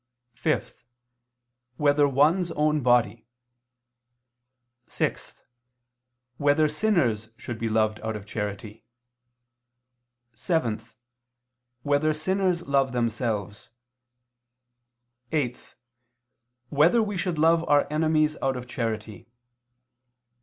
[0.33, 0.83] (5)
[1.77, 3.27] Whether one's own body?
[4.87, 5.43] (6)
[6.37, 8.83] Whether sinners should be loved out of charity?
[10.33, 10.81] (7)
[11.83, 13.69] Whether sinners love themselves?
[15.31, 15.75] (8)
[16.69, 19.27] Whether we should love our enemies out of charity?